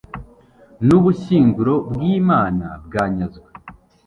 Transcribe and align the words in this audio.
n'ubushyinguro 0.87 1.73
bw'imana 1.91 2.67
bwanyazwe 2.85 3.47